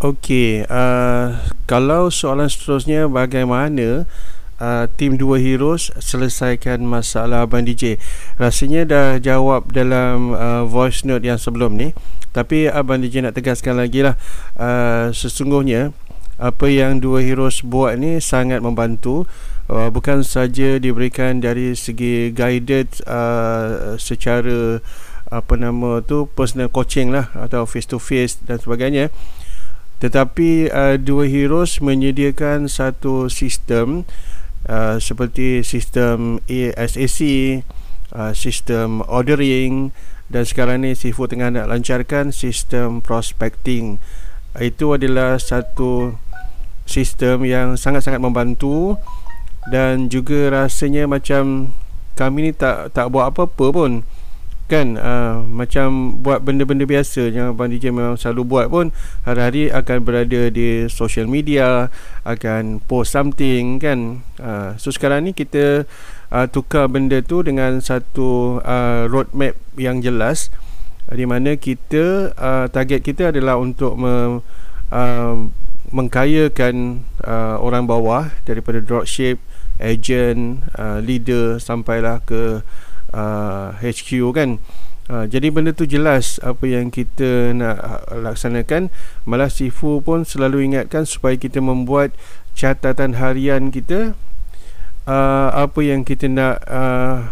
[0.00, 1.36] Okey, uh,
[1.68, 4.08] kalau soalan seterusnya bagaimana
[4.56, 8.00] uh, tim dua heroes selesaikan masalah Abang DJ?
[8.40, 11.92] Rasanya dah jawab dalam uh, voice note yang sebelum ni.
[12.32, 14.16] Tapi Abang DJ nak tegaskan lagi lah
[14.54, 15.90] uh, Sesungguhnya
[16.38, 19.26] Apa yang dua heroes buat ni sangat membantu
[19.66, 24.78] uh, Bukan saja diberikan dari segi guided uh, Secara
[25.26, 29.10] apa nama tu personal coaching lah Atau face to face dan sebagainya
[30.00, 34.08] tetapi uh, dua heroes menyediakan satu sistem
[34.64, 37.20] uh, seperti sistem ASAC,
[38.16, 39.92] uh, sistem ordering
[40.32, 44.00] dan sekarang ni Sifu tengah nak lancarkan sistem prospecting.
[44.56, 46.16] Itu adalah satu
[46.88, 48.98] sistem yang sangat-sangat membantu
[49.68, 51.76] dan juga rasanya macam
[52.16, 54.02] kami ni tak tak buat apa-apa pun
[54.70, 58.94] kan uh, macam buat benda-benda biasa yang Abang DJ memang selalu buat pun
[59.26, 61.90] hari-hari akan berada di social media
[62.22, 64.22] akan post something kan.
[64.38, 65.90] Uh, so sekarang ni kita
[66.30, 70.54] uh, tukar benda tu dengan satu uh, roadmap yang jelas
[71.10, 74.38] di mana kita uh, target kita adalah untuk me,
[74.94, 75.34] uh,
[75.90, 79.42] mengkayakan uh, orang bawah daripada dropship
[79.82, 82.62] agent uh, leader sampailah ke
[83.14, 84.58] uh, HQ kan.
[85.10, 88.94] Uh, jadi benda tu jelas apa yang kita nak laksanakan.
[89.26, 92.14] Malah Sifu pun selalu ingatkan supaya kita membuat
[92.54, 94.14] catatan harian kita
[95.10, 97.26] uh, apa yang kita nak uh,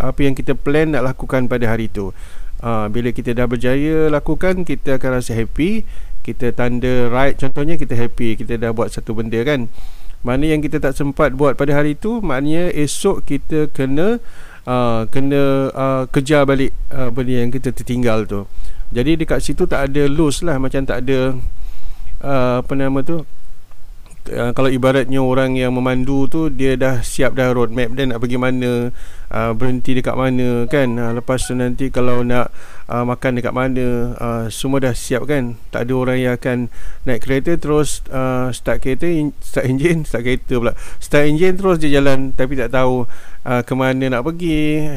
[0.00, 2.10] apa yang kita plan nak lakukan pada hari itu
[2.66, 5.86] uh, bila kita dah berjaya lakukan kita akan rasa happy.
[6.20, 9.70] Kita tanda right contohnya kita happy kita dah buat satu benda kan.
[10.20, 14.49] Mana yang kita tak sempat buat pada hari itu maknanya esok kita kena uh,
[15.08, 18.44] kena uh, kejar balik uh, benda yang kita tertinggal tu.
[18.90, 21.38] Jadi dekat situ tak ada lose lah macam tak ada
[22.24, 23.22] uh, apa nama tu
[24.28, 28.38] uh, kalau ibaratnya orang yang memandu tu dia dah siap dah roadmap dia nak pergi
[28.38, 28.90] mana
[29.30, 30.90] uh, berhenti dekat mana kan?
[30.98, 32.50] Uh, lepas tu nanti kalau nak
[32.90, 35.56] uh, makan dekat mana uh, semua dah siap kan?
[35.70, 36.68] Tak ada orang yang akan
[37.06, 39.06] naik kereta terus uh, start kereta
[39.40, 40.74] start engine start kereta pula.
[40.98, 43.06] Start engine terus dia jalan tapi tak tahu
[43.46, 44.90] uh, ke mana nak pergi.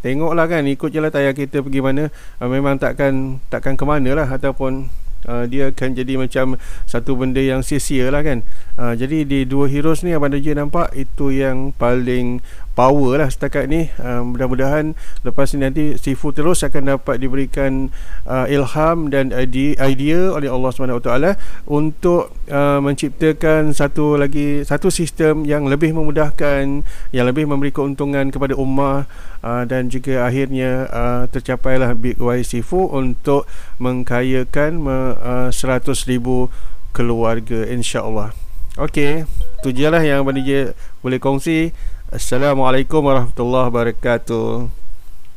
[0.00, 0.64] Tengoklah kan?
[0.64, 2.08] Ikut je lah tayar kereta pergi mana.
[2.40, 4.88] Uh, memang takkan takkan ke mana lah ataupun
[5.28, 6.56] uh, dia akan jadi macam
[6.88, 8.40] satu benda yang sia-sia lah kan
[8.80, 12.40] uh, jadi di dua heroes ni Abang Dajjal nampak itu yang paling
[12.72, 13.92] power lah setakat ni.
[14.00, 17.92] Uh, mudah-mudahan lepas ni nanti Sifu terus akan dapat diberikan
[18.24, 21.12] uh, ilham dan idea, idea oleh Allah SWT
[21.68, 26.80] untuk uh, menciptakan satu lagi satu sistem yang lebih memudahkan
[27.12, 29.04] yang lebih memberi keuntungan kepada ummah
[29.44, 33.44] uh, dan juga akhirnya uh, tercapailah Big Y Sifu untuk
[33.76, 34.80] mengkayakan
[35.20, 36.48] uh, 100 ribu
[36.96, 38.49] keluarga insyaAllah
[38.80, 39.28] Okey,
[39.60, 40.72] tu je lah yang Abang DJ
[41.04, 41.76] boleh kongsi.
[42.08, 44.79] Assalamualaikum warahmatullahi wabarakatuh.